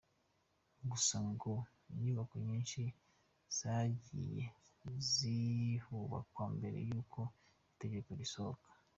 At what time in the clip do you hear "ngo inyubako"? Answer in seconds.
1.31-2.35